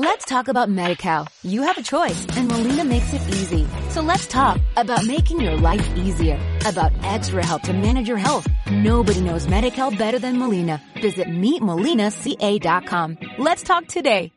[0.00, 1.26] Let's talk about MediCal.
[1.42, 3.66] You have a choice and Molina makes it easy.
[3.90, 8.46] So let's talk about making your life easier, about extra help to manage your health.
[8.70, 10.80] Nobody knows MediCal better than Molina.
[11.02, 13.18] Visit meetmolinaca.com.
[13.38, 14.30] Let's talk today.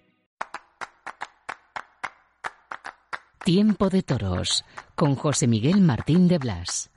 [3.46, 4.66] Tiempo de Toros
[4.96, 6.90] con José Miguel Martín de Blas.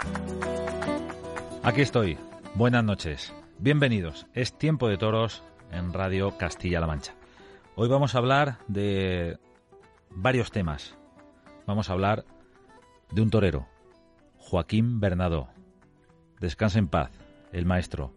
[1.62, 2.16] Aquí estoy.
[2.54, 3.30] Buenas noches.
[3.58, 4.24] Bienvenidos.
[4.32, 7.12] Es Tiempo de Toros en Radio Castilla-La Mancha.
[7.77, 9.36] Hoy vamos a hablar de
[10.09, 10.96] varios temas.
[11.66, 12.24] Vamos a hablar
[13.10, 13.66] de un torero,
[14.38, 15.48] Joaquín Bernadó.
[16.38, 17.10] Descansa en paz,
[17.50, 18.14] el maestro.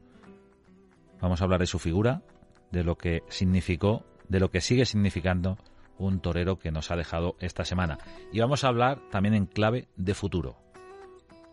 [1.19, 2.21] Vamos a hablar de su figura,
[2.69, 5.57] de lo que significó, de lo que sigue significando
[5.97, 7.97] un torero que nos ha dejado esta semana.
[8.31, 10.55] Y vamos a hablar también en clave de futuro.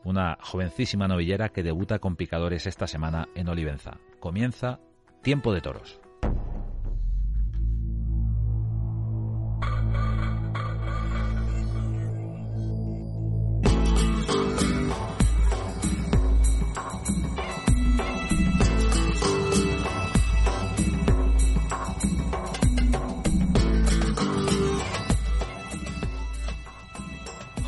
[0.04, 3.96] Una jovencísima novillera que debuta con picadores esta semana en Olivenza.
[4.20, 4.78] Comienza
[5.22, 6.03] Tiempo de Toros.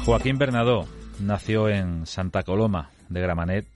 [0.07, 0.87] Joaquín Bernadó
[1.19, 3.67] nació en Santa Coloma de Gramanet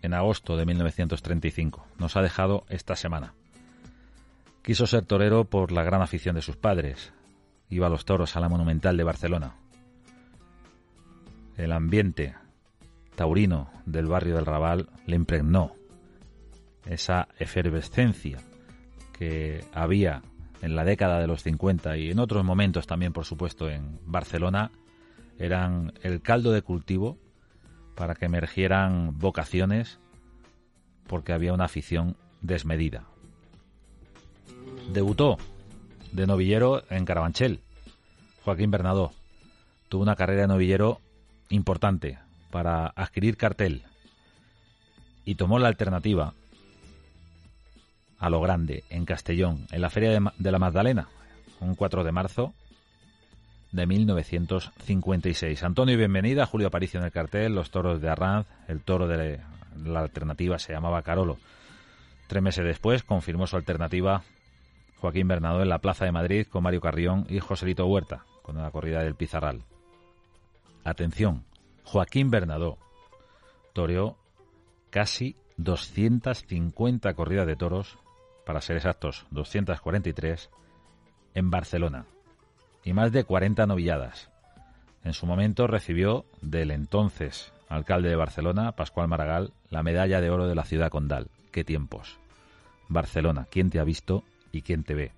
[0.00, 1.84] en agosto de 1935.
[1.98, 3.34] Nos ha dejado esta semana.
[4.62, 7.12] Quiso ser torero por la gran afición de sus padres.
[7.68, 9.56] Iba a los toros a la Monumental de Barcelona.
[11.56, 12.36] El ambiente
[13.16, 15.72] taurino del barrio del Raval le impregnó
[16.84, 18.38] esa efervescencia
[19.18, 20.22] que había
[20.62, 24.70] en la década de los 50 y en otros momentos también, por supuesto, en Barcelona
[25.38, 27.18] eran el caldo de cultivo
[27.94, 29.98] para que emergieran vocaciones
[31.06, 33.04] porque había una afición desmedida.
[34.92, 35.38] Debutó
[36.12, 37.60] de novillero en Carabanchel,
[38.44, 39.12] Joaquín Bernadó.
[39.88, 41.00] Tuvo una carrera de novillero
[41.48, 42.18] importante
[42.50, 43.82] para adquirir cartel
[45.24, 46.34] y tomó la alternativa
[48.18, 51.08] a lo grande en Castellón, en la Feria de, la Magdalena,
[51.60, 52.54] un 4 de marzo
[53.72, 55.62] de 1956.
[55.62, 56.46] Antonio, bienvenida.
[56.46, 59.40] Julio Aparicio en el cartel, los toros de Arranz, el toro de
[59.84, 61.38] la alternativa se llamaba Carolo.
[62.26, 64.22] Tres meses después confirmó su alternativa
[64.98, 68.70] Joaquín Bernardo en la Plaza de Madrid con Mario Carrión y Joselito Huerta, con la
[68.70, 69.62] corrida del Pizarral.
[70.84, 71.44] Atención,
[71.84, 72.78] Joaquín Bernardo
[73.72, 74.16] toreó
[74.90, 77.98] casi 250 corridas de toros,
[78.44, 80.50] para ser exactos, 243,
[81.34, 82.06] en Barcelona
[82.86, 84.30] y más de 40 novilladas.
[85.02, 90.46] En su momento recibió del entonces alcalde de Barcelona, Pascual Maragall, la medalla de oro
[90.46, 91.26] de la ciudad condal.
[91.50, 92.16] ¡Qué tiempos!
[92.88, 95.12] Barcelona, ¿quién te ha visto y quién te ve?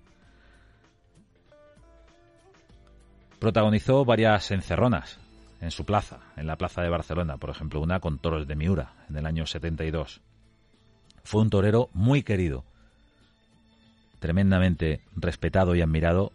[3.37, 5.19] Protagonizó varias encerronas
[5.61, 8.93] en su plaza, en la plaza de Barcelona, por ejemplo, una con toros de Miura
[9.09, 10.21] en el año 72.
[11.23, 12.63] Fue un torero muy querido,
[14.19, 16.31] tremendamente respetado y admirado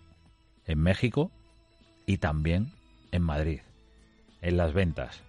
[0.66, 1.30] en México
[2.06, 2.72] y también
[3.12, 3.60] en Madrid,
[4.42, 5.22] en las ventas.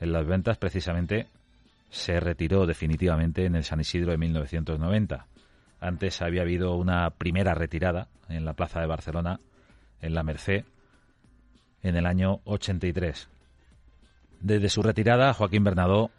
[0.00, 1.26] En las ventas precisamente
[1.90, 5.26] se retiró definitivamente en el San Isidro de 1990.
[5.80, 9.40] Antes había habido una primera retirada en la Plaza de Barcelona,
[10.00, 10.64] en la Merced,
[11.82, 13.28] en el año 83.
[14.40, 16.10] Desde su retirada, Joaquín Bernadó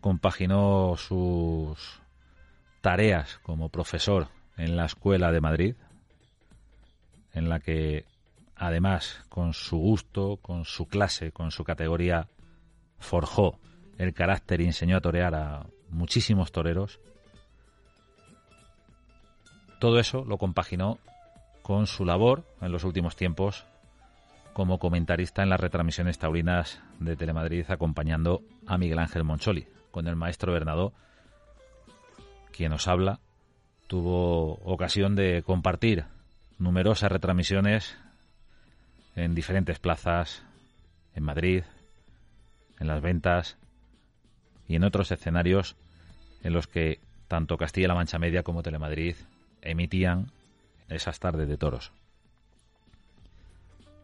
[0.00, 2.00] compaginó sus
[2.80, 5.74] tareas como profesor en la Escuela de Madrid,
[7.32, 8.04] en la que
[8.56, 12.28] además con su gusto, con su clase, con su categoría,
[12.98, 13.58] forjó
[13.98, 17.00] el carácter y enseñó a torear a muchísimos toreros.
[19.78, 20.98] Todo eso lo compaginó
[21.62, 23.66] con su labor en los últimos tiempos
[24.52, 30.16] como comentarista en las retransmisiones taurinas de Telemadrid acompañando a Miguel Ángel Moncholi, con el
[30.16, 30.92] maestro Bernardo,
[32.52, 33.20] quien nos habla,
[33.86, 36.04] tuvo ocasión de compartir
[36.60, 37.96] numerosas retransmisiones
[39.16, 40.44] en diferentes plazas,
[41.14, 41.64] en Madrid,
[42.78, 43.56] en las ventas
[44.68, 45.76] y en otros escenarios
[46.42, 49.16] en los que tanto Castilla-La Mancha Media como Telemadrid
[49.62, 50.30] emitían
[50.88, 51.92] esas tardes de toros.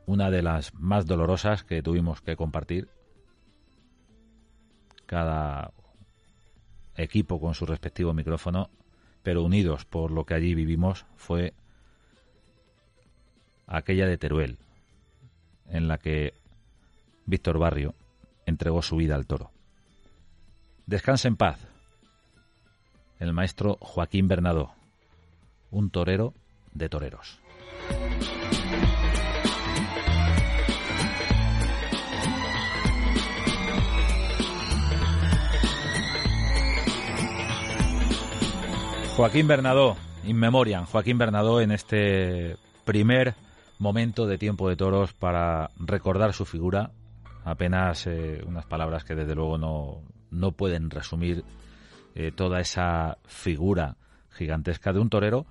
[0.07, 2.89] Una de las más dolorosas que tuvimos que compartir,
[5.05, 5.73] cada
[6.97, 8.71] equipo con su respectivo micrófono,
[9.23, 11.53] pero unidos por lo que allí vivimos, fue
[13.67, 14.59] aquella de Teruel,
[15.69, 16.35] en la que
[17.27, 17.95] Víctor Barrio
[18.47, 19.51] entregó su vida al toro.
[20.87, 21.59] Descanse en paz.
[23.19, 24.73] El maestro Joaquín Bernadó,
[25.71, 26.35] un torero
[26.73, 27.41] de toreros.
[39.17, 43.35] Joaquín Bernadó, in memoriam, Joaquín Bernadó en este primer
[43.79, 46.91] momento de tiempo de toros para recordar su figura.
[47.45, 51.45] Apenas eh, unas palabras que desde luego no, no pueden resumir
[52.15, 53.97] eh, toda esa figura
[54.31, 55.47] gigantesca de un torero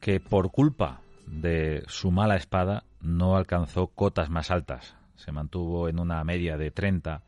[0.00, 4.94] que por culpa de su mala espada no alcanzó cotas más altas.
[5.16, 7.22] Se mantuvo en una media de 30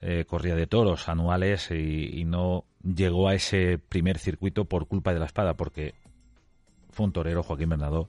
[0.00, 5.20] eh, corrida de toros anuales y, no llegó a ese primer circuito por culpa de
[5.20, 5.94] la espada, porque
[6.90, 8.08] fue un torero, Joaquín Bernardo,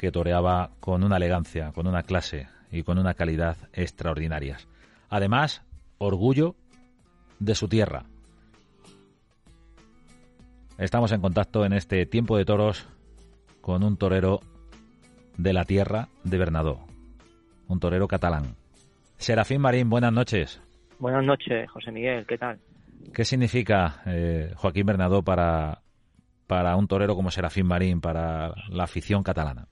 [0.00, 4.66] que toreaba con una elegancia, con una clase y con una calidad extraordinarias.
[5.10, 5.62] Además,
[5.98, 6.56] orgullo
[7.38, 8.04] de su tierra.
[10.78, 12.88] Estamos en contacto en este tiempo de toros
[13.60, 14.40] con un torero
[15.36, 16.80] de la tierra de Bernadó,
[17.68, 18.56] un torero catalán.
[19.18, 20.62] Serafín Marín, buenas noches.
[20.98, 22.58] Buenas noches, José Miguel, ¿qué tal?
[23.12, 25.82] ¿Qué significa eh, Joaquín Bernadó para,
[26.46, 29.68] para un torero como Serafín Marín, para la afición catalana?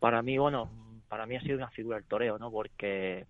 [0.00, 0.70] Para mí, bueno,
[1.08, 2.50] para mí ha sido una figura del toreo, ¿no?
[2.50, 3.26] Porque,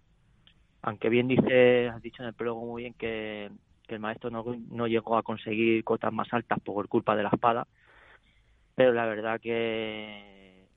[0.82, 3.50] aunque bien dice, has dicho en el prólogo muy bien que,
[3.88, 7.66] el maestro no, no llegó a conseguir cotas más altas por culpa de la espada,
[8.76, 10.68] pero la verdad que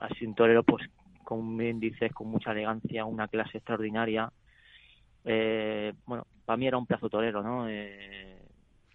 [0.00, 0.84] ha sido un torero, pues,
[1.22, 4.32] como bien dices, con mucha elegancia, una clase extraordinaria.
[5.24, 7.68] Eh, bueno, para mí era un plazo torero, ¿no?
[7.68, 8.42] Eh,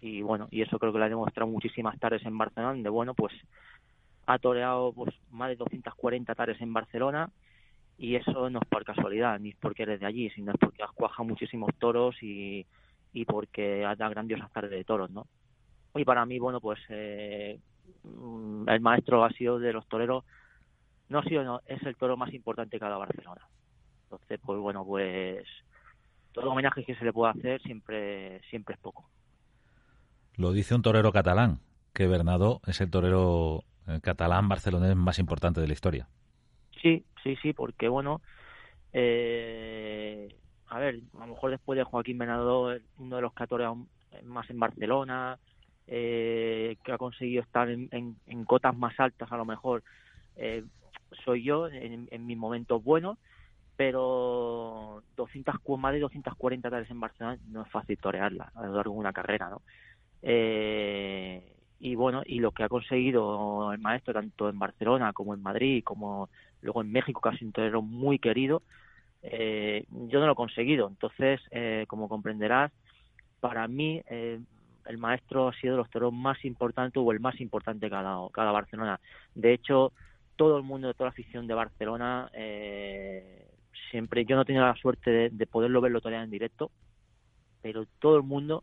[0.02, 3.14] y bueno, y eso creo que lo ha demostrado muchísimas tardes en Barcelona, donde bueno,
[3.14, 3.32] pues
[4.26, 7.30] ha toreado pues más de 240 tardes en Barcelona
[7.98, 10.82] y eso no es por casualidad, ni es porque eres de allí, sino es porque
[10.82, 12.66] has cuajado muchísimos toros y,
[13.12, 15.26] y porque has dado grandiosas tardes de toros, ¿no?
[15.94, 17.58] Y para mí, bueno, pues eh,
[18.02, 20.24] mm, el maestro ha sido de los toreros,
[21.08, 23.48] no ha sido, no, es el toro más importante que ha dado Barcelona.
[24.02, 25.46] Entonces, pues bueno, pues
[26.32, 29.08] todo homenaje que se le pueda hacer siempre, siempre es poco.
[30.34, 31.60] Lo dice un torero catalán,
[31.94, 36.08] que Bernardo es el torero eh, catalán barcelonés más importante de la historia.
[36.82, 38.20] Sí, sí, sí, porque bueno,
[38.92, 40.34] eh,
[40.68, 43.44] a ver, a lo mejor después de Joaquín Bernardo, uno de los que
[44.24, 45.38] más en Barcelona,
[45.86, 48.16] eh, que ha conseguido estar en,
[48.46, 49.82] cotas más altas, a lo mejor
[51.24, 53.18] soy yo en, en mis momentos buenos,
[53.76, 58.94] pero 200, más de 240 tales en Barcelona no es fácil torearla a lo largo
[58.94, 59.62] de una carrera, ¿no?
[60.22, 65.42] Eh, y bueno, y lo que ha conseguido el maestro tanto en Barcelona como en
[65.42, 66.28] Madrid, como
[66.62, 68.62] luego en México, que ha sido un torero muy querido,
[69.22, 70.88] eh, yo no lo he conseguido.
[70.88, 72.72] Entonces, eh, como comprenderás,
[73.40, 78.16] para mí el maestro ha sido de los más importantes o el más importante cada
[78.32, 78.98] cada Barcelona.
[79.34, 79.92] De hecho,
[80.36, 83.48] todo el mundo de toda la afición de Barcelona eh,
[83.90, 86.70] siempre yo no he tenido la suerte de, poderlo verlo todavía en directo
[87.62, 88.62] pero todo el mundo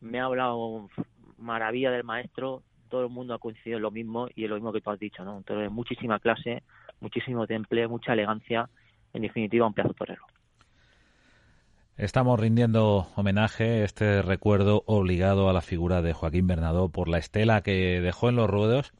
[0.00, 0.88] me ha hablado
[1.38, 4.72] maravilla del maestro todo el mundo ha coincidido en lo mismo y es lo mismo
[4.72, 6.62] que tú has dicho no entonces muchísima clase
[7.00, 8.68] muchísimo temple mucha elegancia
[9.12, 10.22] en definitiva un pedazo torero.
[11.96, 17.62] Estamos rindiendo homenaje, este recuerdo obligado a la figura de Joaquín Bernardo por la estela
[17.62, 18.92] que dejó en los ruedos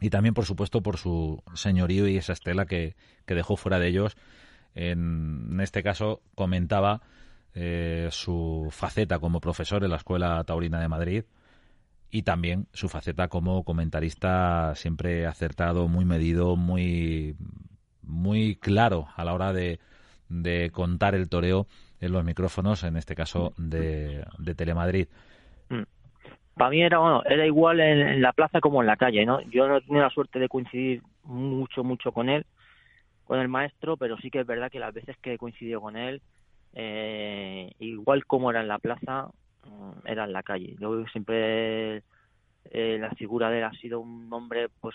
[0.00, 3.88] y también, por supuesto, por su señorío y esa estela que, que dejó fuera de
[3.88, 4.16] ellos.
[4.74, 7.00] En, este caso comentaba
[7.54, 11.24] eh, su faceta como profesor en la Escuela Taurina de Madrid
[12.16, 17.36] y también su faceta como comentarista siempre acertado, muy medido, muy,
[18.00, 19.80] muy claro a la hora de,
[20.30, 21.66] de contar el toreo
[22.00, 25.08] en los micrófonos, en este caso de, de Telemadrid.
[25.68, 25.82] Mm.
[26.54, 29.42] Para mí era, bueno, era igual en, en, la plaza como en la calle, ¿no?
[29.50, 32.46] Yo no tenía la suerte de coincidir mucho, mucho con él,
[33.24, 35.98] con el maestro, pero sí que es verdad que las veces que he coincidido con
[35.98, 36.22] él,
[36.72, 39.28] eh, igual como era en la plaza,
[40.04, 40.76] era en la calle.
[40.78, 42.02] Yo siempre
[42.70, 44.94] eh, la figura de él ha sido un hombre, pues,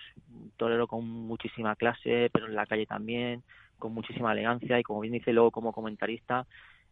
[0.58, 3.44] torero con muchísima clase, pero en la calle también,
[3.78, 6.46] con muchísima elegancia y como bien dice luego como comentarista,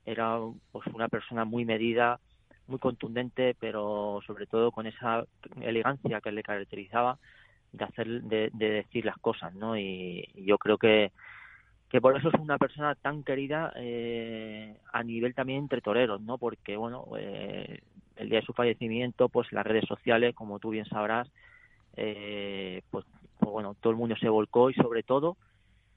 [0.06, 0.40] era
[0.72, 2.20] pues una persona muy medida,
[2.68, 5.26] muy contundente, pero sobre todo con esa
[5.62, 7.20] elegancia que le caracterizaba
[7.72, 11.12] de hacer de, decir las cosas no y, yo creo que
[11.90, 16.38] que por eso es una persona tan querida eh, a nivel también entre toreros no
[16.38, 17.80] porque bueno eh,
[18.16, 21.28] el día de su fallecimiento pues las redes sociales como tú bien sabrás
[21.98, 23.06] eh, pues,
[23.40, 25.38] pues, bueno todo el mundo se volcó y sobre todo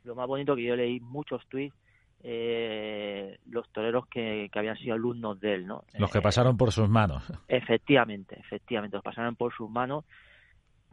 [0.04, 1.76] lo más bonito que yo leí muchos tweets
[2.24, 5.82] eh, los toreros que, que, habían sido alumnos de él, ¿no?
[5.98, 7.32] Los que pasaron por sus manos.
[7.48, 10.04] Efectivamente, efectivamente, los pasaron por sus manos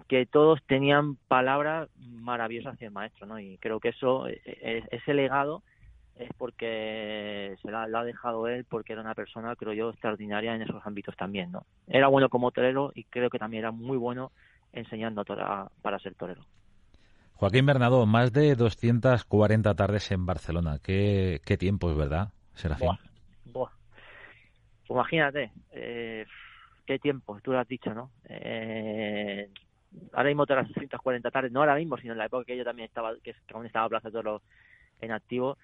[0.07, 3.39] que todos tenían palabras maravillosas hacia el maestro, ¿no?
[3.39, 5.63] Y creo que eso, e, e, ese legado
[6.15, 10.61] es porque se lo ha dejado él, porque era una persona, creo yo, extraordinaria en
[10.61, 11.65] esos ámbitos también, ¿no?
[11.87, 14.31] Era bueno como torero y creo que también era muy bueno
[14.73, 16.45] enseñando a para ser torero.
[17.35, 20.79] Joaquín Bernardo, más de 240 tardes en Barcelona.
[20.83, 22.89] Qué, qué tiempo es, ¿verdad, Serafín?
[23.45, 23.69] Buah,
[24.85, 26.25] Pues imagínate, eh,
[26.85, 28.11] qué tiempo, tú lo has dicho, ¿no?
[28.27, 29.49] Eh,
[30.13, 32.63] ahora mismo todas las 240 tardes, no ahora mismo, sino en la época que yo
[32.63, 34.41] también estaba, que, aún estaba Plaza Toro
[35.01, 35.57] en activo,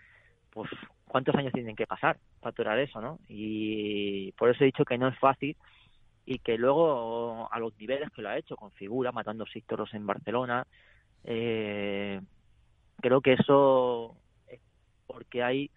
[0.51, 0.69] pues
[1.07, 3.19] cuántos años tienen que pasar para torear eso, ¿no?
[3.27, 5.55] Y por eso he dicho que no es fácil
[6.25, 9.93] y que luego a los niveles que lo ha hecho, con figura, matando seis toros
[9.93, 10.65] en Barcelona,
[11.23, 12.21] eh,
[13.01, 14.15] creo que eso
[15.07, 15.71] porque hay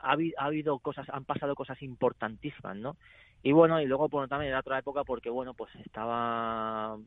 [0.00, 2.96] ha, habido cosas han pasado cosas importantísimas no
[3.42, 6.98] y bueno y luego bueno también era otra época porque bueno pues estaba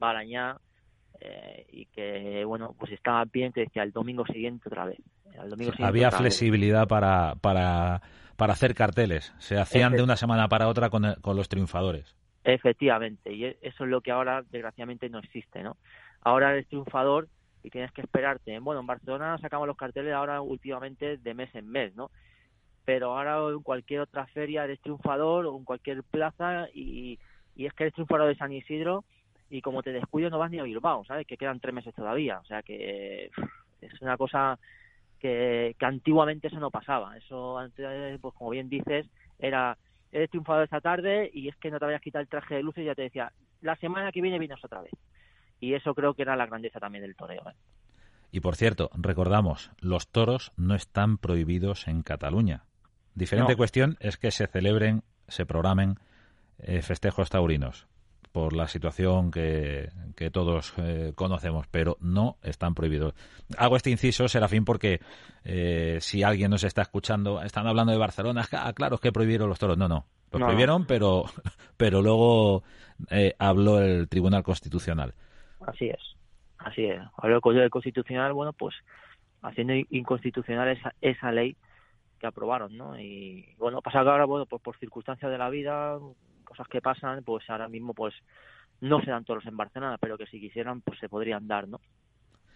[0.00, 0.56] Barañá
[1.20, 4.98] eh, y que bueno pues estaba bien que decía el domingo siguiente otra vez
[5.78, 8.02] había flexibilidad para para
[8.36, 13.32] para hacer carteles se hacían de una semana para otra con, con los triunfadores efectivamente
[13.32, 15.76] y e, eso es lo que ahora desgraciadamente no existe no
[16.22, 17.28] ahora eres triunfador
[17.62, 18.58] y tienes que esperarte.
[18.58, 22.10] Bueno, en Barcelona sacamos los carteles ahora últimamente de mes en mes, ¿no?
[22.84, 27.18] Pero ahora en cualquier otra feria eres triunfador o en cualquier plaza y,
[27.54, 29.04] y es que eres triunfador de San Isidro
[29.50, 31.26] y como te descuido no vas ni a Bilbao, ¿sabes?
[31.26, 32.38] Que quedan tres meses todavía.
[32.38, 33.30] O sea que
[33.80, 34.58] es una cosa
[35.18, 37.16] que, que antiguamente eso no pasaba.
[37.16, 39.06] Eso antes, pues como bien dices,
[39.38, 39.76] era
[40.12, 42.82] eres triunfador esta tarde y es que no te habías quitado el traje de luces
[42.82, 44.92] y ya te decía, la semana que viene vienes otra vez
[45.60, 47.42] y eso creo que era la grandeza también del toreo.
[47.48, 47.54] ¿eh?
[48.32, 52.64] Y por cierto, recordamos, los toros no están prohibidos en Cataluña.
[53.14, 55.96] Diferente cuestión es que se celebren, se programen
[56.58, 57.86] eh, festejos taurinos
[58.32, 63.14] por la situación que, que todos eh, conocemos, pero no están prohibidos.
[63.58, 65.00] Hago este inciso, Serafín, porque
[66.00, 69.58] si alguien nos está escuchando, están hablando de Barcelona, ah, claro, es que prohibieron los
[69.58, 69.76] toros.
[69.76, 71.24] No, no, los prohibieron, pero,
[71.76, 72.62] pero luego
[73.38, 75.14] habló el Tribunal Constitucional
[75.66, 76.16] así es,
[76.58, 77.00] así es.
[77.16, 78.74] Ahora el Código Constitucional, bueno, pues
[79.42, 81.56] haciendo inconstitucional esa, esa ley
[82.18, 82.98] que aprobaron, ¿no?
[83.00, 85.98] Y bueno, pasa que ahora, bueno, pues por circunstancias de la vida,
[86.60, 88.14] cosas que pasan, pues ahora mismo, pues
[88.80, 91.80] no se dan toros en Barcelona, pero que si quisieran, pues se podrían dar, ¿no?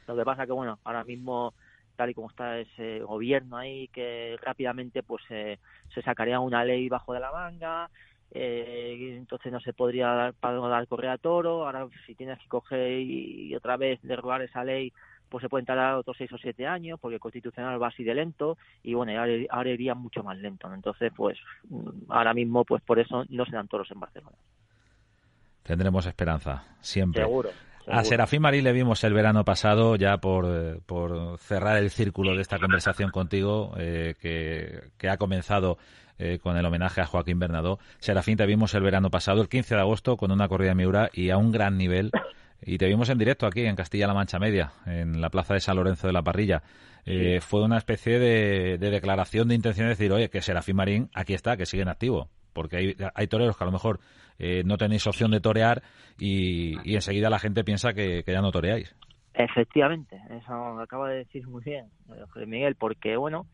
[0.06, 1.54] Lo que pasa que, bueno, ahora mismo,
[1.96, 5.58] tal y como está ese gobierno ahí, que rápidamente, pues se
[6.02, 7.90] sacaría una ley bajo de la manga,
[8.30, 12.48] eh, entonces no se podría dar, para dar correa a toro, ahora si tienes que
[12.48, 14.92] coger y, otra vez derrogar esa ley,
[15.28, 18.14] pues se pueden tardar otros seis o siete años, porque el constitucional va así de
[18.14, 19.12] lento, y bueno,
[19.50, 21.38] ahora, iría mucho más lento, entonces pues
[21.68, 24.36] mm, ahora mismo pues por eso no se dan toros en Barcelona.
[25.62, 27.22] Tendremos esperanza, siempre.
[27.22, 27.50] Seguro.
[27.86, 32.34] A Serafín Marí le vimos el verano pasado, ya por, eh, por cerrar el círculo
[32.34, 35.76] de esta conversación contigo, eh, que, que, ha comenzado
[36.18, 37.78] eh, con el homenaje a Joaquín Bernadó.
[37.98, 41.10] Serafín, te vimos el verano pasado, el 15 de agosto, con una corrida de Miura
[41.12, 42.10] y a un gran nivel.
[42.62, 45.76] Y te vimos en directo aquí en Castilla-La Mancha Media, en la plaza de San
[45.76, 46.62] Lorenzo de la Parrilla.
[47.06, 51.34] Eh, fue una especie de, declaración de intención de decir, oye, que Serafín Marín aquí
[51.34, 52.28] está, que sigue en activo.
[52.54, 54.00] Porque hay, hay toreros que a lo mejor
[54.38, 55.82] eh, no tenéis opción de torear
[56.18, 58.94] y, y enseguida la gente piensa que, que, ya no toreáis.
[59.34, 61.86] Efectivamente, eso acaba de decir muy bien
[62.46, 63.46] Miguel, porque bueno,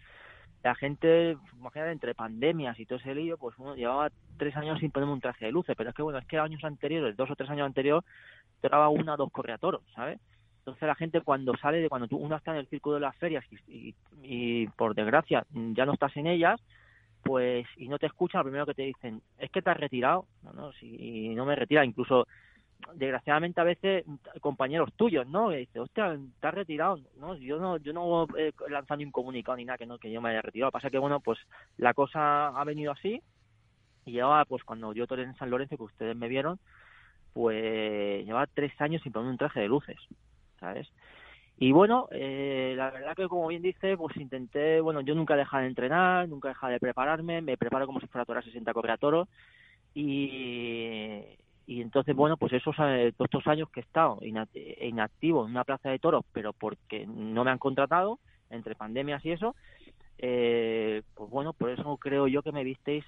[0.63, 4.91] la gente, imagínate, entre pandemias y todo ese lío, pues uno llevaba tres años sin
[4.91, 7.37] ponerme un traje de luces, pero es que bueno, es que años anteriores, dos o
[7.37, 8.05] tres años anteriores,
[8.61, 10.21] traba una o dos correatoros, ¿sabes?
[10.59, 13.17] Entonces la gente cuando sale de cuando tú, uno está en el círculo de las
[13.17, 16.61] ferias y, y, por desgracia ya no estás en ellas,
[17.23, 20.27] pues y no te escuchan, lo primero que te dicen es que te has retirado,
[20.43, 22.27] no, no, si no me retira, incluso
[22.95, 24.05] desgraciadamente a veces
[24.41, 25.51] compañeros tuyos, ¿no?
[25.51, 27.37] Que dice, hostia, te has retirado, ¿no?
[27.37, 30.21] Yo no, yo no he lanzado ni un comunicado ni nada que no, que yo
[30.21, 30.73] me haya retirado.
[30.73, 31.39] Pasa que bueno, pues
[31.77, 33.23] la cosa ha venido así
[34.05, 36.59] y llevaba, pues cuando yo toré en San Lorenzo, que ustedes me vieron,
[37.33, 39.99] pues llevaba tres años sin poner un traje de luces,
[40.59, 40.89] ¿sabes?
[41.59, 45.59] Y bueno, eh, la verdad que como bien dice, pues intenté, bueno, yo nunca dejé
[45.59, 49.29] de entrenar, nunca dejé de prepararme, me preparo como si fuera a 60 correa toro
[49.95, 51.23] y,
[51.67, 55.65] y entonces bueno pues esos eh, todos estos años que he estado inactivo en una
[55.65, 58.19] plaza de toros pero porque no me han contratado
[58.51, 59.55] entre pandemias y eso
[60.19, 63.05] eh, pues bueno por eso creo yo que me visteis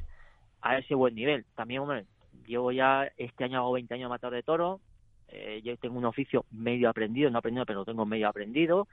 [0.60, 2.04] a ese buen nivel también hombre
[2.46, 4.80] llevo ya este año hago 20 años de matador de toro
[5.28, 8.88] eh, yo tengo un oficio medio aprendido no aprendido pero lo tengo medio aprendido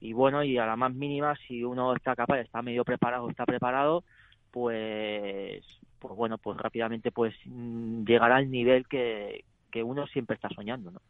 [0.00, 3.44] y bueno y a la más mínima si uno está capaz está medio preparado está
[3.44, 4.04] preparado
[4.50, 5.64] pues
[6.02, 10.90] pues bueno, pues rápidamente pues mm, llegará al nivel que, que uno siempre está soñando,
[10.90, 11.00] ¿no?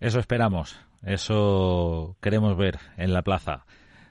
[0.00, 3.66] Eso esperamos, eso queremos ver en la plaza.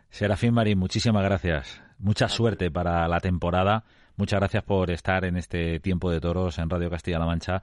[0.10, 1.82] Serafín Marín, muchísimas gracias.
[1.98, 3.86] Mucha suerte para la temporada.
[4.18, 7.62] Muchas gracias por estar en este tiempo de toros en Radio Castilla-La Mancha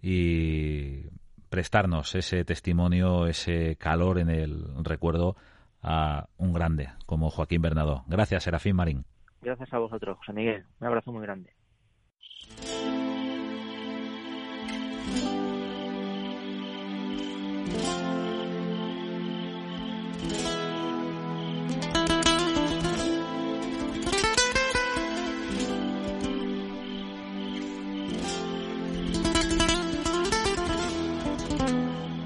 [0.00, 1.02] y
[1.50, 5.36] prestarnos ese testimonio, ese calor en el recuerdo
[5.82, 8.04] a un grande como Joaquín Bernardo.
[8.06, 9.04] Gracias, Serafín Marín.
[9.42, 10.64] Gracias a vosotros, José Miguel.
[10.80, 11.52] Un abrazo muy grande.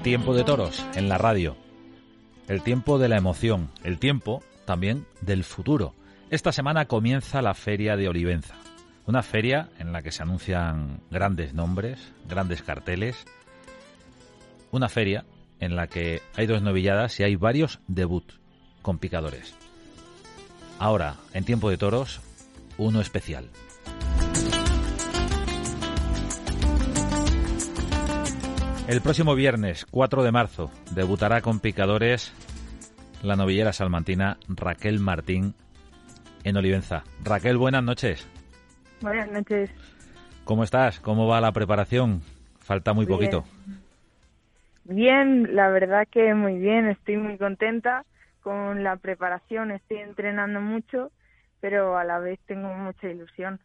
[0.07, 1.57] Tiempo de toros en la radio.
[2.47, 5.95] El tiempo de la emoción, el tiempo también del futuro.
[6.29, 8.55] Esta semana comienza la Feria de Olivenza,
[9.05, 13.25] una feria en la que se anuncian grandes nombres, grandes carteles,
[14.71, 15.25] una feria
[15.59, 18.31] en la que hay dos novilladas y hay varios debut
[18.81, 19.55] con picadores.
[20.79, 22.21] Ahora, en tiempo de toros,
[22.77, 23.49] uno especial.
[28.87, 32.33] El próximo viernes, 4 de marzo, debutará con picadores
[33.21, 35.55] la novillera salmantina Raquel Martín
[36.45, 37.03] en Olivenza.
[37.21, 38.25] Raquel, buenas noches.
[39.01, 39.69] Buenas noches.
[40.45, 41.01] ¿Cómo estás?
[41.01, 42.21] ¿Cómo va la preparación?
[42.59, 43.43] Falta muy poquito.
[44.85, 48.05] Bien, la verdad que muy bien, estoy muy contenta
[48.41, 51.11] con la preparación, estoy entrenando mucho,
[51.59, 53.59] pero a la vez tengo mucha ilusión.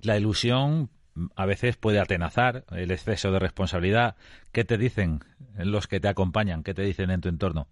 [0.00, 0.90] La ilusión
[1.34, 4.16] a veces puede atenazar el exceso de responsabilidad.
[4.52, 5.20] ¿Qué te dicen
[5.58, 6.62] los que te acompañan?
[6.62, 7.66] ¿Qué te dicen en tu entorno?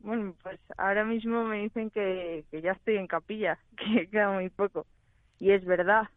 [0.00, 4.86] Bueno, pues ahora mismo me dicen que, ya estoy en capilla, que queda muy poco.
[5.38, 6.08] Y es verdad.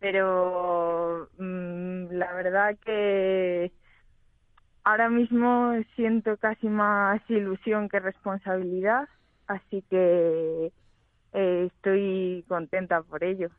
[0.00, 3.72] Pero mm, la verdad que
[4.82, 9.08] ahora mismo siento casi más ilusión que responsabilidad,
[9.46, 10.72] así que
[11.32, 13.50] eh, estoy contenta por ello.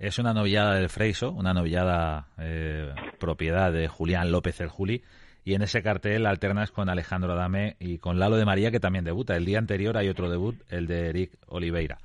[0.00, 5.04] Es una novillada del Freiso, una novillada eh, propiedad de Julián López el Juli.
[5.44, 9.04] Y en ese cartel alternas con Alejandro Adame y con Lalo de María, que también
[9.04, 9.36] debuta.
[9.36, 11.98] El día anterior hay otro debut, el de Eric Oliveira.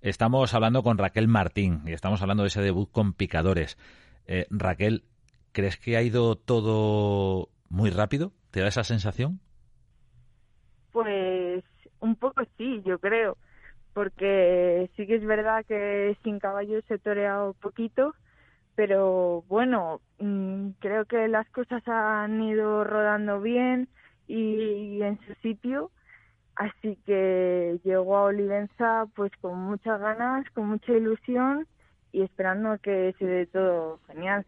[0.00, 3.76] Estamos hablando con Raquel Martín y estamos hablando de ese debut con picadores.
[4.26, 5.04] Eh, Raquel,
[5.52, 8.32] ¿crees que ha ido todo muy rápido?
[8.50, 9.40] ¿Te da esa sensación?
[10.90, 11.62] Pues
[12.00, 13.36] un poco sí, yo creo
[13.96, 18.14] porque sí que es verdad que sin caballos he toreado poquito,
[18.74, 23.88] pero bueno, mm, creo que las cosas han ido rodando bien
[24.28, 25.90] y, en su sitio,
[26.56, 31.66] así que llego a Olivenza pues con muchas ganas, con mucha ilusión
[32.12, 34.44] y esperando que se dé todo genial.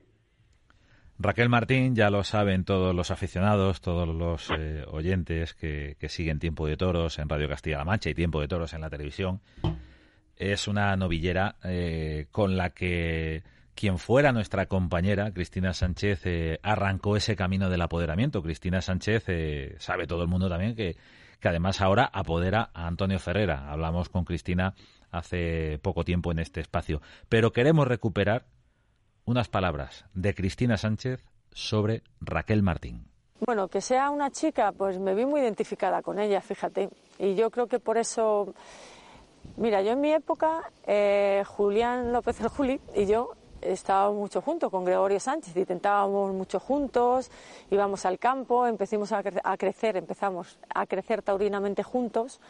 [1.21, 6.69] Raquel Martín, ya lo saben todos los aficionados, todos los eh, oyentes que, siguen Tiempo
[6.69, 9.41] de Toros en Radio Castilla-La Mancha y Tiempo de Toros en la televisión.
[10.37, 13.43] Es una novillera eh, con la que
[13.75, 18.41] quien fuera nuestra compañera, Cristina Sánchez, eh, arrancó ese camino del apoderamiento.
[18.41, 19.25] Cristina Sánchez
[19.79, 20.97] sabe todo el mundo también que,
[21.41, 23.73] que además ahora apodera a Antonio Ferrera.
[23.73, 24.75] Hablamos con Cristina
[25.11, 27.03] hace poco tiempo en este espacio.
[27.29, 28.47] Pero queremos recuperar
[29.29, 33.05] unas palabras de Cristina Sánchez sobre Raquel Martín.
[33.45, 36.89] Bueno, que sea una chica, pues me vi muy identificada con ella, fíjate.
[37.19, 38.55] Y yo creo que por eso,
[39.59, 44.71] mira, yo en mi época, eh, Julián López el Juli y yo estábamos mucho juntos
[44.71, 47.31] con Gregorio Sánchez, intentábamos mucho juntos,
[47.71, 52.41] íbamos al campo, empezamos a, a crecer, empezamos a crecer taurinamente juntos.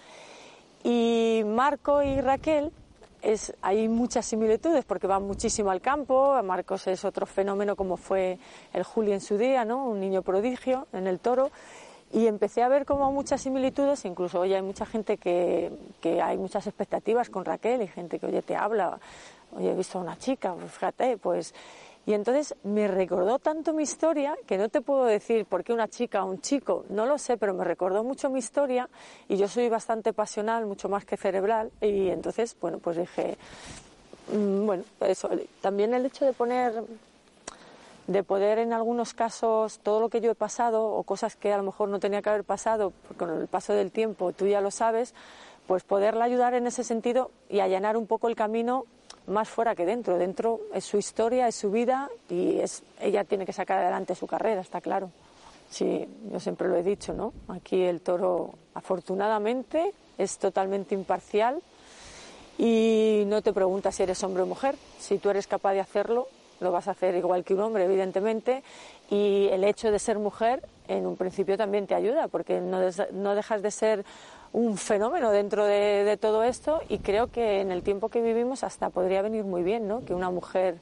[0.84, 2.70] Y Marco y Raquel
[3.22, 6.40] es, hay muchas similitudes porque van muchísimo al campo.
[6.42, 8.38] Marcos es otro fenómeno como fue
[8.72, 9.84] el Juli en su día, ¿no?
[9.84, 11.50] un niño prodigio en el toro.
[12.12, 16.38] Y empecé a ver como muchas similitudes, incluso hoy hay mucha gente que, que hay
[16.38, 18.98] muchas expectativas con Raquel y gente que, oye, te habla,
[19.52, 21.54] oye, he visto a una chica, pues fíjate, pues
[22.08, 25.88] y entonces me recordó tanto mi historia que no te puedo decir por qué una
[25.88, 28.88] chica o un chico, no lo sé, pero me recordó mucho mi historia
[29.28, 33.36] y yo soy bastante pasional, mucho más que cerebral y entonces, bueno, pues dije,
[34.32, 35.28] mm, bueno, eso,
[35.60, 36.82] también el hecho de poner
[38.06, 41.58] de poder en algunos casos todo lo que yo he pasado o cosas que a
[41.58, 44.70] lo mejor no tenía que haber pasado con el paso del tiempo, tú ya lo
[44.70, 45.12] sabes,
[45.68, 48.86] pues poderla ayudar en ese sentido y allanar un poco el camino
[49.26, 50.16] más fuera que dentro.
[50.16, 54.26] Dentro es su historia, es su vida y es, ella tiene que sacar adelante su
[54.26, 55.10] carrera, está claro.
[55.68, 57.34] Sí, yo siempre lo he dicho, ¿no?
[57.48, 61.60] Aquí el toro, afortunadamente, es totalmente imparcial
[62.56, 64.74] y no te pregunta si eres hombre o mujer.
[64.98, 66.28] Si tú eres capaz de hacerlo,
[66.60, 68.62] lo vas a hacer igual que un hombre, evidentemente,
[69.10, 72.78] y el hecho de ser mujer en un principio también te ayuda, porque no,
[73.12, 74.04] no dejas de ser
[74.52, 78.90] un fenómeno dentro de, todo esto y creo que en el tiempo que vivimos hasta
[78.90, 80.04] podría venir muy bien, ¿no?
[80.04, 80.78] Que una mujer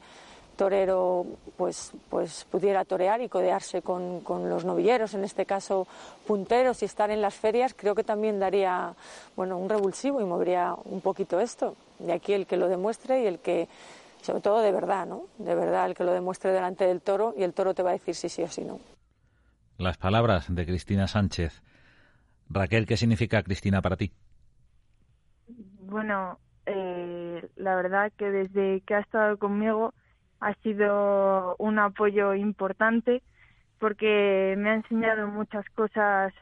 [0.57, 1.27] torero
[1.59, 5.87] pues pues pudiera torear y codearse con, con, los novilleros, en este caso
[6.27, 8.95] punteros y estar en las ferias, creo que también daría
[9.35, 11.75] bueno un revulsivo y movería un poquito esto.
[12.07, 13.69] Y aquí el que lo demuestre y el que
[14.27, 15.29] sobre todo de verdad, ¿no?
[15.39, 17.93] De verdad el que lo demuestre delante del toro y el toro te va a
[17.93, 18.81] decir si sí o si no.
[19.79, 21.63] Las palabras de Cristina Sánchez
[22.51, 24.13] Raquel, ¿qué significa Cristina para ti?
[25.81, 29.95] Bueno, eh, la verdad que desde que ha estado conmigo
[30.41, 33.23] ha sido un apoyo importante
[33.79, 36.33] porque me ha enseñado muchas cosas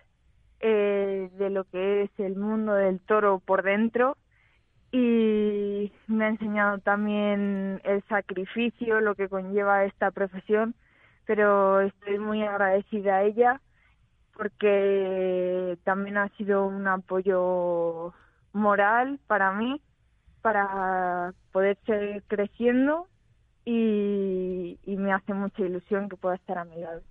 [0.61, 4.17] eh, de lo que es el mundo del toro por dentro
[4.95, 10.77] y me ha enseñado también el sacrificio, lo que conlleva esta profesión,
[11.27, 13.61] pero estoy muy agradecida a ella
[14.37, 18.15] porque también ha sido un apoyo
[18.53, 19.81] moral para mí,
[20.43, 23.09] para poder seguir creciendo
[23.65, 27.03] y, me hace mucha ilusión que pueda estar a mi lado.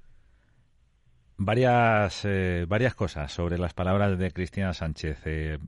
[1.36, 5.22] Varias, eh, varias cosas sobre las palabras de Cristina Sánchez.
[5.26, 5.60] Eh,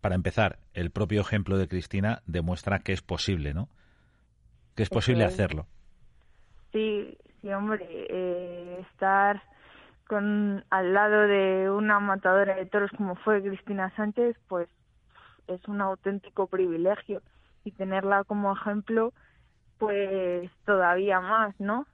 [0.00, 3.68] para empezar, el propio ejemplo de Cristina demuestra que es posible, ¿no?
[4.74, 5.66] Que es posible hacerlo.
[6.72, 9.42] Sí, sí, hombre, eh, estar
[10.06, 14.68] con al lado de una matadora de toros como fue Cristina Sánchez, pues
[15.48, 17.22] es un auténtico privilegio
[17.64, 19.12] y tenerla como ejemplo,
[19.78, 21.86] pues todavía más, ¿no?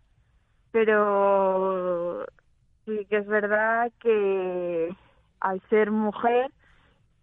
[0.72, 2.26] Pero
[2.84, 4.94] sí que es verdad que
[5.40, 6.50] al ser mujer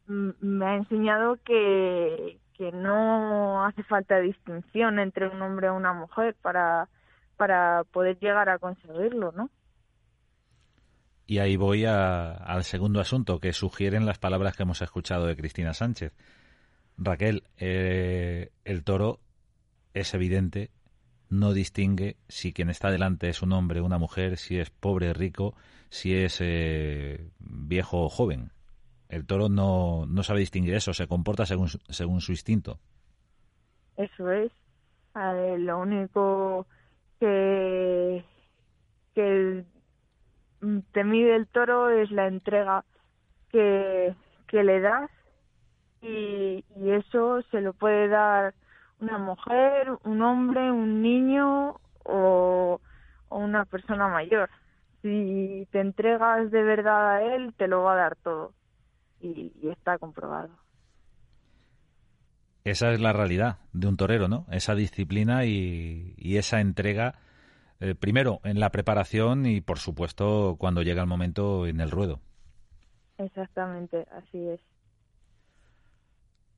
[0.10, 6.36] me ha enseñado que, que no hace falta distinción entre un hombre y una mujer
[6.42, 6.90] para,
[7.38, 9.50] para poder llegar a conseguirlo, ¿no?
[11.26, 15.76] Y ahí voy al segundo asunto que sugieren las palabras que hemos escuchado de Cristina
[15.76, 16.12] Sánchez.
[16.98, 19.20] Raquel, eh, el toro
[19.94, 20.72] es evidente,
[21.30, 25.14] no distingue si quien está delante es un hombre una mujer, si es pobre o
[25.14, 25.56] rico,
[25.90, 28.52] si es eh, viejo o joven.
[29.10, 32.78] El toro no, no sabe distinguir eso, se comporta según, según su instinto.
[33.98, 34.52] Eso es.
[35.16, 36.68] lo único
[37.20, 38.24] que,
[39.16, 39.66] que
[40.92, 42.86] te mide el toro es la entrega
[43.52, 44.14] que,
[44.48, 45.10] que le das
[46.04, 48.54] y, y eso se lo puede dar
[49.00, 52.80] una mujer, un hombre, un niño o,
[53.30, 54.52] o una persona mayor.
[55.02, 58.54] Si te entregas de verdad a él, te lo va a dar todo
[59.20, 60.50] y, y está comprobado.
[62.64, 64.46] Esa es la realidad de un torero, ¿no?
[64.52, 67.16] Esa disciplina y, y esa entrega
[67.80, 72.20] eh, primero en la preparación y, por supuesto, cuando llega el momento en el ruedo.
[73.18, 74.60] Exactamente, así es.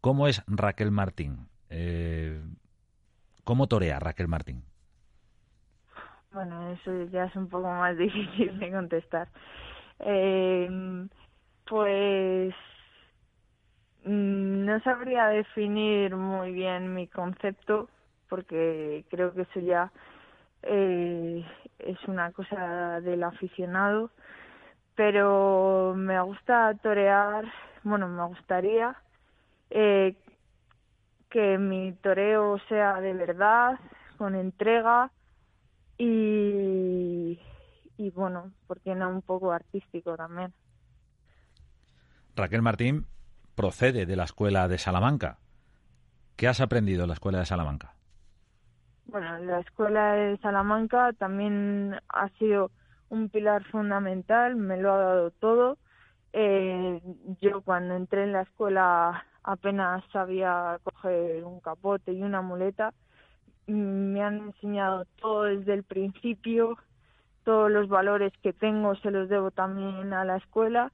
[0.02, 1.48] ¿Cómo es Raquel Martín?
[1.70, 2.42] Eh,
[3.44, 4.64] ¿Cómo torea Raquel Martín?
[6.34, 9.28] Bueno, eso ya es un poco más difícil de contestar.
[10.00, 11.08] Eh,
[11.72, 12.54] pues
[14.04, 17.90] mm, no sabría definir muy bien mi concepto
[18.28, 19.92] porque creo que eso ya
[20.64, 21.46] eh,
[21.80, 24.12] es una cosa del aficionado,
[24.96, 27.46] pero me gusta torear,
[27.84, 28.96] bueno, me gustaría
[29.70, 30.16] eh,
[31.30, 33.80] que mi toreo sea de verdad,
[34.18, 35.12] con entrega
[35.98, 37.40] y,
[37.98, 40.54] y bueno, porque no un poco artístico también.
[42.36, 43.08] Raquel Martín
[43.56, 45.40] procede de la escuela de Salamanca.
[46.36, 47.94] ¿Qué has aprendido en la escuela de Salamanca?
[49.12, 52.72] bueno, la escuela de Salamanca también ha sido
[53.10, 55.78] un pilar fundamental, me lo ha dado todo.
[56.32, 57.02] Eh,
[57.42, 62.94] yo cuando entré en la escuela apenas sabía coger un capote y una muleta.
[63.68, 66.78] Me han enseñado todo desde el principio,
[67.44, 70.92] todos los valores que tengo se los debo también a la escuela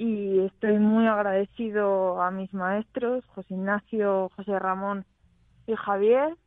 [0.00, 5.04] y estoy muy agradecido a mis maestros, José Ignacio, José Ramón
[5.66, 6.38] y Javier,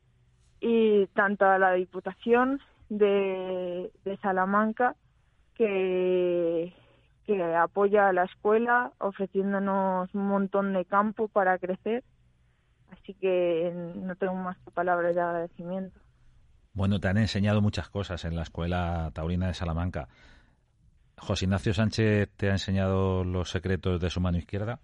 [0.59, 3.91] y tanto a la Diputación de,
[4.23, 4.95] Salamanca
[5.53, 6.73] que,
[7.27, 12.03] que apoya a la escuela ofreciéndonos un montón de campo para crecer.
[12.89, 15.99] Así que no tengo más palabras de agradecimiento.
[16.73, 20.07] Bueno, te han enseñado muchas cosas en la Escuela Taurina de Salamanca.
[21.17, 24.79] José Ignacio Sánchez te ha enseñado los secretos de su mano izquierda.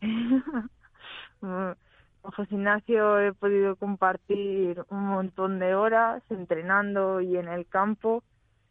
[1.40, 8.22] con José Ignacio he podido compartir un montón de horas entrenando y en el campo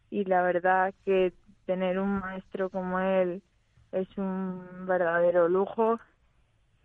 [0.09, 1.33] y la verdad que
[1.65, 3.43] tener un maestro como él
[3.91, 5.99] es un verdadero lujo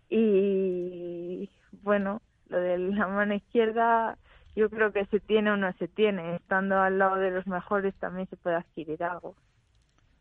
[0.09, 1.49] y
[1.81, 4.17] bueno, lo de la mano izquierda
[4.55, 7.95] yo creo que se tiene o no se tiene, estando al lado de los mejores
[7.95, 9.35] también se puede adquirir algo.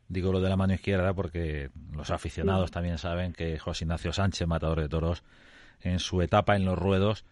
[0.09, 4.49] Digo lo de la mano izquierda porque los aficionados también saben que José Ignacio Sánchez,
[4.49, 5.23] matador de toros,
[5.81, 7.27] en su etapa en los ruedos,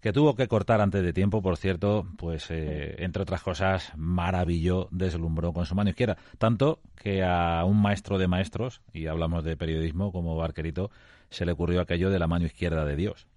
[0.00, 4.88] que tuvo que cortar antes de tiempo, por cierto, pues eh, entre otras cosas, maravilló,
[4.90, 6.16] deslumbró con su mano izquierda.
[6.38, 10.90] Tanto que a un maestro de maestros, y hablamos de periodismo como Barquerito,
[11.28, 13.28] se le ocurrió aquello de la mano izquierda de Dios.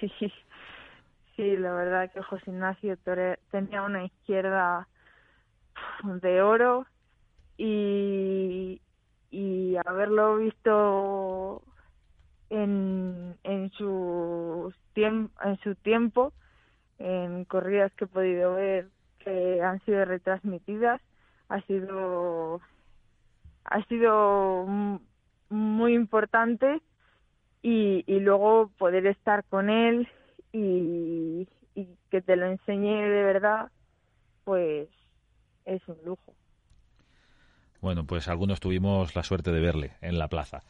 [0.00, 0.10] Sí,
[1.36, 2.98] sí, la verdad que José Ignacio
[3.50, 4.88] tenía una izquierda
[6.22, 6.86] de oro
[7.56, 8.80] y,
[9.30, 11.62] y haberlo visto
[12.50, 16.32] en, en, su en su tiempo,
[16.98, 18.88] en corridas que he podido ver
[19.18, 21.00] que han sido retransmitidas,
[21.48, 22.60] ha sido
[23.64, 24.66] ha sido
[25.48, 26.80] muy importante
[27.62, 30.08] y, y luego poder estar con él
[30.52, 33.70] y, y que te lo enseñe de verdad,
[34.44, 34.88] pues
[35.64, 36.34] es un lujo.
[37.80, 40.62] Bueno, pues algunos tuvimos la suerte de verle en la plaza.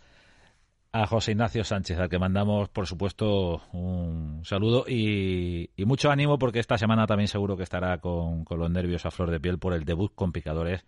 [0.93, 6.59] A José Ignacio Sánchez, al que mandamos, por supuesto, un saludo y, mucho ánimo porque
[6.59, 9.85] esta semana también seguro que estará con, los nervios a flor de piel por el
[9.85, 10.87] debut con picadores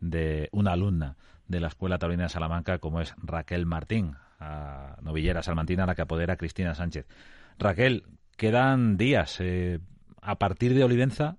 [0.00, 1.16] de una alumna
[1.48, 5.94] de la Escuela Taurina de Salamanca como es Raquel Martín, a novillera salmantina a la
[5.94, 7.06] que apodera Cristina Sánchez.
[7.58, 8.04] Raquel,
[8.36, 9.38] quedan días.
[9.40, 9.80] Eh,
[10.22, 11.36] a partir de Olivenza.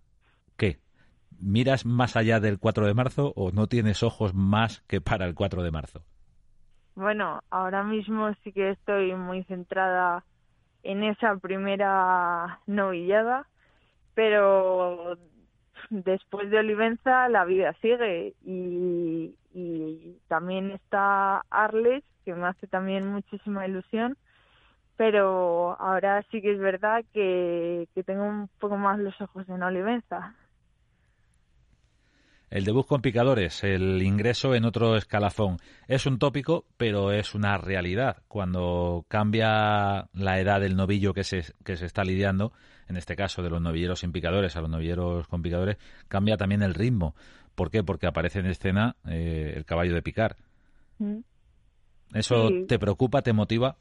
[1.41, 5.36] ¿Miras más allá del 4 de marzo o no tienes ojos más que para el
[5.36, 6.04] 4 de marzo?
[6.96, 10.24] Bueno, ahora mismo sí que estoy muy centrada
[10.84, 13.48] en esa primera novillada,
[14.13, 15.17] pero
[15.89, 23.08] después de Olivenza la vida sigue y, y también está Arles, que me hace también
[23.08, 24.17] muchísima ilusión,
[24.96, 29.63] pero ahora sí que es verdad que, que tengo un poco más los ojos en
[29.63, 30.36] Olivenza.
[32.54, 35.58] El debut con picadores, el ingreso en otro escalafón.
[35.88, 38.18] Es un tópico, pero es una realidad.
[38.28, 42.52] Cuando cambia la edad del novillo que se, que se está lidiando,
[42.88, 46.62] en este caso de los novilleros sin picadores a los novilleros con picadores, cambia también
[46.62, 47.16] el ritmo.
[47.56, 47.82] ¿Por qué?
[47.84, 50.36] Porque aparece en escena eh, el caballo de picar.
[51.00, 51.22] Mm.
[52.13, 53.78] ¿Eso te preocupa, te motiva?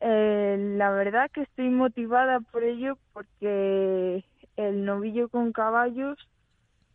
[0.00, 4.24] Eh, la verdad que estoy motivada por ello porque
[4.56, 6.18] el novillo con caballos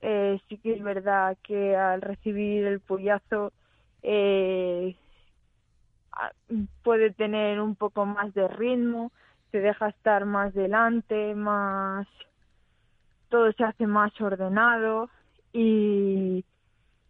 [0.03, 3.53] eh, sí que es verdad que al recibir el pollazo
[4.01, 4.95] eh,
[6.83, 9.11] puede tener un poco más de ritmo,
[9.51, 12.05] te deja estar más delante, más
[13.29, 15.09] todo se hace más ordenado
[15.53, 16.45] y,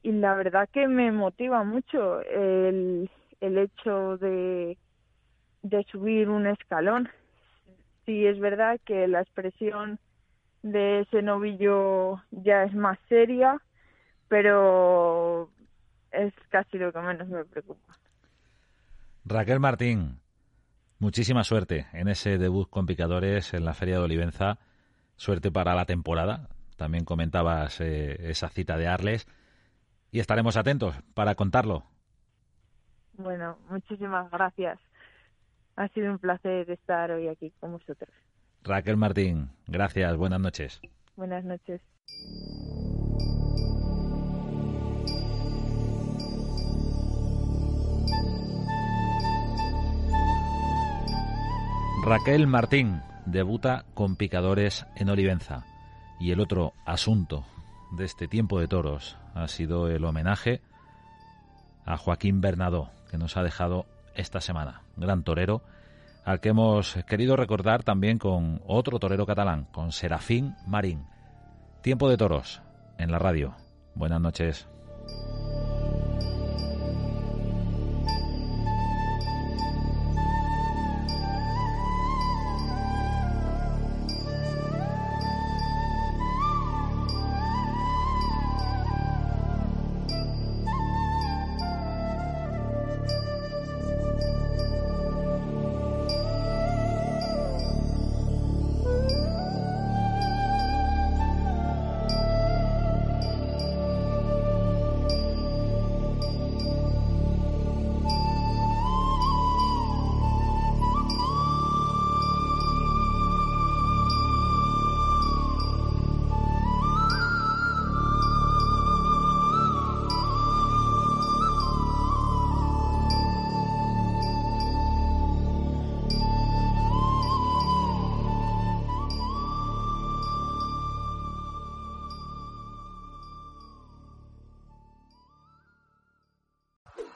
[0.03, 3.10] y la verdad que me motiva mucho el,
[3.41, 4.77] el hecho de,
[5.63, 7.10] de subir un escalón.
[8.06, 9.99] Sí es verdad que la expresión
[10.63, 13.62] de ese novillo ya es más seria,
[14.28, 15.49] pero
[16.12, 17.93] es casi lo que menos me preocupa.
[19.26, 20.19] Raquel Martín,
[20.99, 24.58] muchísima suerte en ese debut con picadores en la Feria de Olivenza.
[25.15, 26.47] Suerte para la temporada.
[26.78, 29.28] También comentabas eh, esa cita de Arles.
[30.12, 31.84] Y estaremos atentos para contarlo.
[33.13, 34.80] Bueno, muchísimas gracias.
[35.76, 38.13] Ha sido un placer estar hoy aquí con vosotros.
[38.65, 40.80] Raquel Martín, gracias, buenas noches.
[41.17, 41.82] Buenas noches.
[52.06, 55.65] Raquel Martín debuta con picadores en Olivenza.
[56.21, 57.45] Y el otro asunto
[57.97, 60.62] de este tiempo de toros ha sido el homenaje
[61.86, 64.84] a Joaquín Bernadó, que nos ha dejado esta semana.
[64.95, 65.63] Gran torero
[66.23, 71.05] al que hemos querido recordar también con otro torero catalán, con Serafín Marín.
[71.81, 72.62] Tiempo de toros
[72.97, 73.55] en la radio.
[73.95, 74.72] Buenas noches.